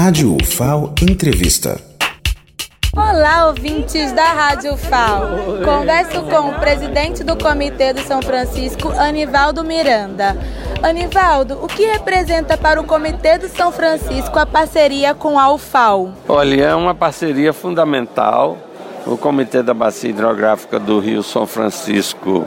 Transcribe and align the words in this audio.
Rádio 0.00 0.36
UFAO 0.40 0.94
Entrevista. 1.02 1.76
Olá, 2.96 3.48
ouvintes 3.48 4.12
da 4.12 4.32
Rádio 4.32 4.76
FAO. 4.76 5.58
Converso 5.64 6.22
com 6.22 6.50
o 6.50 6.60
presidente 6.60 7.24
do 7.24 7.36
Comitê 7.36 7.92
do 7.92 8.00
São 8.02 8.22
Francisco, 8.22 8.90
Anivaldo 8.90 9.64
Miranda. 9.64 10.36
Anivaldo, 10.84 11.58
o 11.60 11.66
que 11.66 11.84
representa 11.84 12.56
para 12.56 12.80
o 12.80 12.84
Comitê 12.84 13.38
do 13.38 13.48
São 13.48 13.72
Francisco 13.72 14.38
a 14.38 14.46
parceria 14.46 15.14
com 15.14 15.36
a 15.36 15.52
UFAO? 15.52 16.12
Olha, 16.28 16.66
é 16.66 16.74
uma 16.76 16.94
parceria 16.94 17.52
fundamental. 17.52 18.56
O 19.04 19.16
Comitê 19.16 19.64
da 19.64 19.74
Bacia 19.74 20.10
Hidrográfica 20.10 20.78
do 20.78 21.00
Rio 21.00 21.24
São 21.24 21.44
Francisco 21.44 22.46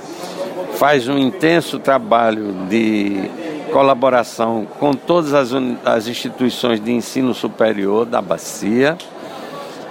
faz 0.75 1.05
um 1.09 1.17
intenso 1.17 1.79
trabalho 1.79 2.53
de 2.69 3.29
colaboração 3.71 4.67
com 4.79 4.93
todas 4.93 5.33
as, 5.33 5.51
as 5.85 6.07
instituições 6.07 6.79
de 6.79 6.91
ensino 6.91 7.33
superior 7.33 8.05
da 8.05 8.21
bacia. 8.21 8.97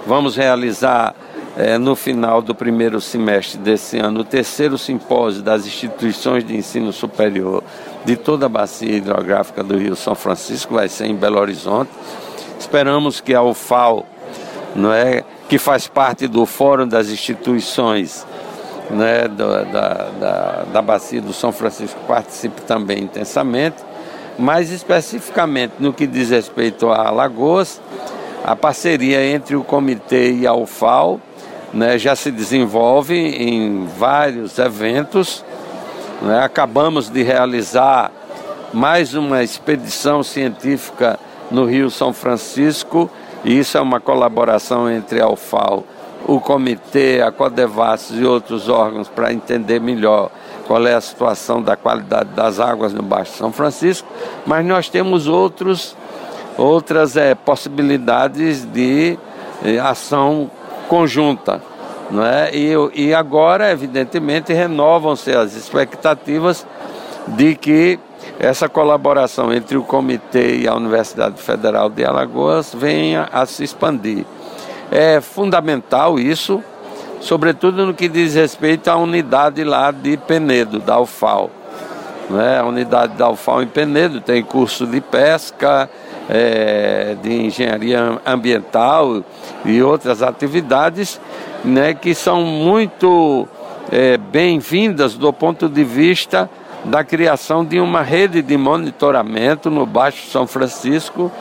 Vamos 0.05 0.35
realizar 0.35 1.13
é, 1.57 1.77
no 1.77 1.95
final 1.95 2.41
do 2.41 2.55
primeiro 2.55 3.01
semestre 3.01 3.57
desse 3.57 3.97
ano 3.97 4.21
o 4.21 4.23
terceiro 4.23 4.77
simpósio 4.77 5.41
das 5.41 5.65
instituições 5.65 6.45
de 6.45 6.55
ensino 6.55 6.93
superior 6.93 7.63
de 8.05 8.15
toda 8.15 8.45
a 8.45 8.49
bacia 8.49 8.95
hidrográfica 8.95 9.63
do 9.63 9.77
Rio 9.77 9.95
São 9.95 10.15
Francisco, 10.15 10.75
vai 10.75 10.87
ser 10.87 11.05
em 11.05 11.15
Belo 11.15 11.39
Horizonte. 11.39 11.91
Esperamos 12.59 13.19
que 13.19 13.33
a 13.33 13.43
UFAO, 13.43 14.05
não 14.75 14.93
é, 14.93 15.23
que 15.49 15.57
faz 15.57 15.87
parte 15.87 16.27
do 16.27 16.45
Fórum 16.45 16.87
das 16.87 17.09
Instituições 17.09 18.25
né, 18.91 19.27
da, 19.27 19.63
da, 19.63 20.63
da, 20.71 20.81
bacia 20.81 21.21
do 21.21 21.33
São 21.33 21.51
Francisco 21.51 21.99
participe 22.07 22.61
também 22.61 23.03
intensamente, 23.03 23.77
mais 24.37 24.71
especificamente 24.71 25.73
no 25.79 25.93
que 25.93 26.05
diz 26.05 26.29
respeito 26.29 26.89
a 26.89 27.07
Alagoas, 27.07 27.81
a 28.43 28.55
parceria 28.55 29.23
entre 29.23 29.55
o 29.55 29.63
comitê 29.63 30.33
e 30.33 30.47
a 30.47 30.53
UFAO 30.53 31.21
né, 31.73 31.97
já 31.97 32.15
se 32.15 32.31
desenvolve 32.31 33.15
em 33.15 33.85
vários 33.97 34.57
eventos. 34.59 35.43
Né, 36.21 36.39
acabamos 36.43 37.09
de 37.09 37.23
realizar 37.23 38.11
mais 38.73 39.13
uma 39.13 39.43
expedição 39.43 40.23
científica 40.23 41.19
no 41.49 41.65
Rio 41.65 41.89
São 41.89 42.13
Francisco, 42.13 43.09
e 43.43 43.59
isso 43.59 43.77
é 43.77 43.81
uma 43.81 43.99
colaboração 43.99 44.89
entre 44.89 45.21
a 45.21 45.27
UFAO 45.27 45.83
o 46.35 46.39
comitê, 46.39 47.21
a 47.21 47.29
Codevassos 47.29 48.17
e 48.17 48.23
outros 48.23 48.69
órgãos 48.69 49.09
para 49.09 49.33
entender 49.33 49.81
melhor 49.81 50.29
qual 50.65 50.87
é 50.87 50.93
a 50.93 51.01
situação 51.01 51.61
da 51.61 51.75
qualidade 51.75 52.29
das 52.29 52.57
águas 52.57 52.93
no 52.93 53.03
Baixo 53.03 53.33
São 53.33 53.51
Francisco, 53.51 54.07
mas 54.45 54.65
nós 54.65 54.87
temos 54.87 55.27
outros, 55.27 55.95
outras 56.57 57.17
é, 57.17 57.35
possibilidades 57.35 58.63
de 58.63 59.19
é, 59.63 59.77
ação 59.79 60.49
conjunta. 60.87 61.61
É? 62.11 62.53
e, 62.53 62.73
e 62.93 63.13
agora, 63.13 63.71
evidentemente, 63.71 64.51
renovam-se 64.51 65.31
as 65.31 65.55
expectativas 65.55 66.65
de 67.27 67.55
que 67.55 67.99
essa 68.37 68.67
colaboração 68.67 69.53
entre 69.53 69.77
o 69.77 69.83
comitê 69.83 70.57
e 70.57 70.67
a 70.67 70.75
Universidade 70.75 71.41
Federal 71.41 71.89
de 71.89 72.03
Alagoas 72.03 72.73
venha 72.73 73.29
a 73.31 73.45
se 73.45 73.63
expandir. 73.63 74.25
É 74.91 75.21
fundamental 75.21 76.19
isso, 76.19 76.61
sobretudo 77.21 77.85
no 77.85 77.93
que 77.93 78.09
diz 78.09 78.35
respeito 78.35 78.89
à 78.89 78.97
unidade 78.97 79.63
lá 79.63 79.89
de 79.89 80.17
Penedo, 80.17 80.79
da 80.79 80.99
UFAO. 80.99 81.49
Né? 82.29 82.59
A 82.59 82.65
unidade 82.65 83.13
da 83.13 83.29
UFAO 83.29 83.63
em 83.63 83.67
Penedo 83.67 84.19
tem 84.19 84.43
curso 84.43 84.85
de 84.85 84.99
pesca, 84.99 85.89
é, 86.29 87.15
de 87.21 87.45
engenharia 87.45 88.19
ambiental 88.25 89.23
e 89.63 89.81
outras 89.81 90.21
atividades 90.21 91.21
né, 91.63 91.93
que 91.93 92.13
são 92.13 92.43
muito 92.43 93.47
é, 93.89 94.17
bem-vindas 94.17 95.15
do 95.15 95.31
ponto 95.31 95.69
de 95.69 95.85
vista 95.85 96.49
da 96.83 97.01
criação 97.01 97.63
de 97.63 97.79
uma 97.79 98.01
rede 98.01 98.41
de 98.41 98.57
monitoramento 98.57 99.69
no 99.69 99.85
Baixo 99.85 100.29
São 100.29 100.45
Francisco, 100.45 101.31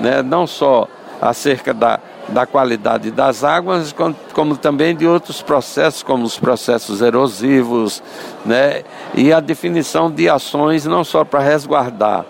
né, 0.00 0.22
não 0.22 0.46
só 0.46 0.88
acerca 1.20 1.74
da 1.74 1.98
da 2.28 2.46
qualidade 2.46 3.10
das 3.10 3.44
águas, 3.44 3.94
como 4.32 4.56
também 4.56 4.96
de 4.96 5.06
outros 5.06 5.42
processos, 5.42 6.02
como 6.02 6.24
os 6.24 6.38
processos 6.38 7.00
erosivos, 7.00 8.02
né? 8.44 8.82
e 9.14 9.32
a 9.32 9.40
definição 9.40 10.10
de 10.10 10.28
ações 10.28 10.86
não 10.86 11.04
só 11.04 11.24
para 11.24 11.40
resguardar 11.40 12.24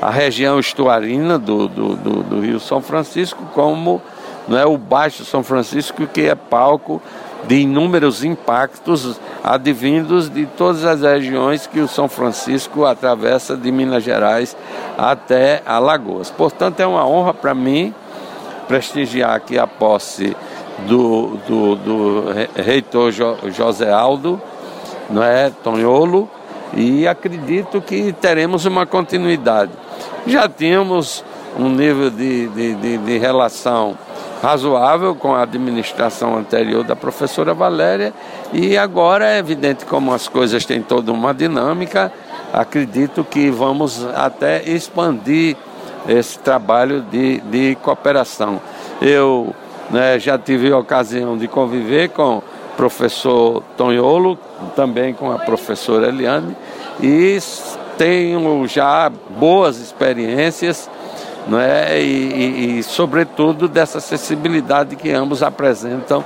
a 0.00 0.10
região 0.10 0.58
estuarina 0.58 1.38
do, 1.38 1.68
do, 1.68 1.96
do, 1.96 2.22
do 2.22 2.40
Rio 2.40 2.60
São 2.60 2.80
Francisco, 2.80 3.42
como 3.54 4.02
não 4.46 4.58
é, 4.58 4.66
o 4.66 4.76
Baixo 4.76 5.24
São 5.24 5.42
Francisco, 5.42 6.06
que 6.06 6.22
é 6.22 6.34
palco 6.34 7.00
de 7.46 7.60
inúmeros 7.60 8.24
impactos 8.24 9.18
advindos 9.42 10.30
de 10.30 10.46
todas 10.46 10.84
as 10.84 11.00
regiões 11.02 11.66
que 11.66 11.80
o 11.80 11.88
São 11.88 12.08
Francisco 12.08 12.84
atravessa 12.84 13.56
de 13.56 13.70
Minas 13.70 14.02
Gerais 14.02 14.56
até 14.96 15.62
Alagoas. 15.66 16.30
Portanto, 16.30 16.80
é 16.80 16.86
uma 16.86 17.06
honra 17.06 17.34
para 17.34 17.54
mim 17.54 17.94
prestigiar 18.66 19.34
aqui 19.34 19.58
a 19.58 19.66
posse 19.66 20.36
do, 20.86 21.38
do, 21.46 21.76
do 21.76 22.24
reitor 22.56 23.12
José 23.12 23.90
Aldo, 23.90 24.40
não 25.08 25.22
é, 25.22 25.50
Tonholo, 25.62 26.28
e 26.74 27.06
acredito 27.06 27.80
que 27.80 28.12
teremos 28.12 28.64
uma 28.66 28.84
continuidade. 28.84 29.72
Já 30.26 30.48
tínhamos 30.48 31.24
um 31.58 31.68
nível 31.68 32.10
de, 32.10 32.48
de, 32.48 32.74
de, 32.74 32.98
de 32.98 33.18
relação 33.18 33.96
razoável 34.42 35.14
com 35.14 35.34
a 35.34 35.42
administração 35.42 36.36
anterior 36.36 36.84
da 36.84 36.94
professora 36.94 37.54
Valéria 37.54 38.12
e 38.52 38.76
agora 38.76 39.26
é 39.26 39.38
evidente 39.38 39.86
como 39.86 40.12
as 40.12 40.28
coisas 40.28 40.66
têm 40.66 40.82
toda 40.82 41.12
uma 41.12 41.32
dinâmica, 41.32 42.12
acredito 42.52 43.24
que 43.24 43.50
vamos 43.50 44.04
até 44.14 44.62
expandir 44.68 45.56
esse 46.08 46.38
trabalho 46.38 47.02
de, 47.02 47.40
de 47.40 47.76
cooperação. 47.76 48.60
Eu 49.00 49.54
né, 49.90 50.18
já 50.18 50.38
tive 50.38 50.72
a 50.72 50.78
ocasião 50.78 51.36
de 51.36 51.48
conviver 51.48 52.10
com 52.10 52.38
o 52.38 52.42
professor 52.76 53.62
Tonholo, 53.76 54.38
também 54.74 55.14
com 55.14 55.30
a 55.30 55.38
professora 55.38 56.08
Eliane, 56.08 56.56
e 57.00 57.38
tenho 57.96 58.66
já 58.66 59.10
boas 59.38 59.78
experiências 59.78 60.90
né, 61.46 62.00
e, 62.00 62.04
e, 62.04 62.78
e, 62.78 62.82
sobretudo, 62.82 63.68
dessa 63.68 63.98
acessibilidade 63.98 64.96
que 64.96 65.10
ambos 65.12 65.42
apresentam 65.42 66.24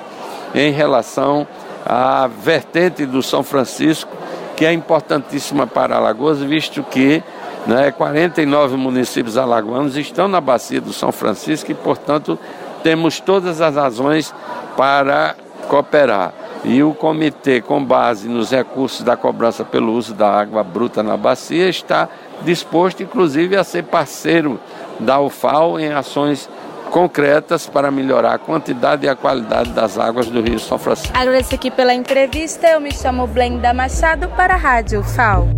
em 0.54 0.70
relação 0.70 1.46
à 1.84 2.26
vertente 2.26 3.04
do 3.04 3.22
São 3.22 3.42
Francisco, 3.42 4.10
que 4.56 4.64
é 4.64 4.72
importantíssima 4.72 5.66
para 5.66 5.96
Alagoas, 5.96 6.40
visto 6.40 6.82
que 6.84 7.22
né? 7.68 7.92
49 7.92 8.78
municípios 8.78 9.36
alagoanos 9.36 9.94
estão 9.94 10.26
na 10.26 10.40
bacia 10.40 10.80
do 10.80 10.92
São 10.92 11.12
Francisco 11.12 11.70
e, 11.70 11.74
portanto, 11.74 12.38
temos 12.82 13.20
todas 13.20 13.60
as 13.60 13.76
razões 13.76 14.34
para 14.74 15.36
cooperar. 15.68 16.32
E 16.64 16.82
o 16.82 16.94
comitê, 16.94 17.60
com 17.60 17.84
base 17.84 18.26
nos 18.26 18.50
recursos 18.50 19.02
da 19.02 19.16
cobrança 19.16 19.64
pelo 19.64 19.92
uso 19.92 20.14
da 20.14 20.28
água 20.28 20.64
bruta 20.64 21.02
na 21.02 21.16
bacia, 21.16 21.68
está 21.68 22.08
disposto, 22.42 23.02
inclusive, 23.02 23.54
a 23.54 23.62
ser 23.62 23.84
parceiro 23.84 24.58
da 24.98 25.20
UFAO 25.20 25.78
em 25.78 25.92
ações 25.92 26.48
concretas 26.90 27.66
para 27.66 27.90
melhorar 27.90 28.34
a 28.34 28.38
quantidade 28.38 29.04
e 29.04 29.08
a 29.08 29.14
qualidade 29.14 29.70
das 29.70 29.98
águas 29.98 30.28
do 30.28 30.40
Rio 30.40 30.58
São 30.58 30.78
Francisco. 30.78 31.16
Agradeço 31.16 31.54
aqui 31.54 31.70
pela 31.70 31.92
entrevista. 31.92 32.66
Eu 32.66 32.80
me 32.80 32.90
chamo 32.90 33.26
Blenda 33.26 33.74
Machado 33.74 34.28
para 34.30 34.54
a 34.54 34.56
Rádio 34.56 35.00
UFAO. 35.00 35.57